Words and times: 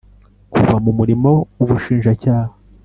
kuva 0.53 0.75
mu 0.83 0.91
murimo 0.99 1.31
w 1.57 1.59
ubushinjacyaha 1.65 2.51